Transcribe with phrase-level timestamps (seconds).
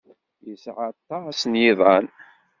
[0.47, 2.05] Yesɛa aṭas n yiḍan.